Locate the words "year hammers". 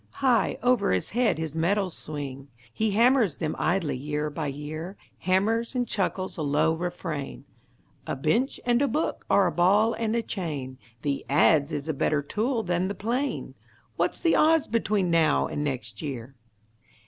4.47-5.75